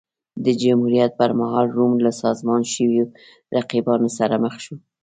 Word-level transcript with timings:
د 0.45 0.47
جمهوریت 0.61 1.11
پرمهال 1.21 1.67
روم 1.77 1.93
له 2.05 2.11
سازمان 2.23 2.61
شویو 2.73 3.05
رقیبانو 3.57 4.09
سره 4.17 4.35
مخ 4.43 4.55
شو 4.65 4.75